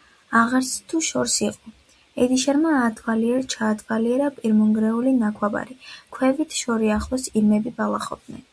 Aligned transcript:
–აღარცთუ 0.38 1.02
შორს 1.08 1.34
იყო. 1.48 1.70
ედიშერმა 2.26 2.72
აათვალიერ-ჩაათვალიერა 2.78 4.32
პირმონგრეული 4.40 5.14
ნაქვაბარი, 5.22 5.80
ქვევით, 6.18 6.60
შორიახლოს, 6.64 7.32
ირმები 7.42 7.78
ბალახობდნენ. 7.80 8.46